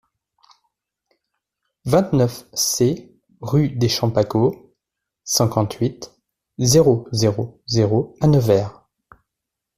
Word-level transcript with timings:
vingt-neuf 1.85 2.45
C 2.55 3.13
rue 3.39 3.69
des 3.69 3.87
Champs 3.87 4.09
Pacaud, 4.09 4.73
cinquante-huit, 5.23 6.11
zéro 6.57 7.07
zéro 7.11 7.61
zéro 7.67 8.15
à 8.19 8.25
Nevers 8.25 8.83